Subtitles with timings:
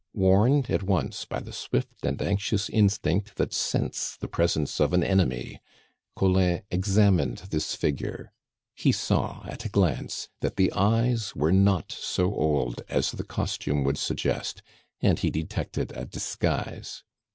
[0.15, 5.03] Warned at once by the swift and anxious instinct that scents the presence of an
[5.03, 5.61] enemy,
[6.15, 8.31] Collin examined this figure;
[8.73, 13.83] he saw at a glance that the eyes were not so old as the costume
[13.83, 14.63] would suggest,
[15.01, 17.03] and he detected a disguise.